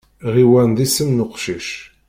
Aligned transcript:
Ɣiwan 0.33 0.69
d 0.77 0.79
isem 0.85 1.09
n 1.11 1.23
uqcic. 1.25 1.67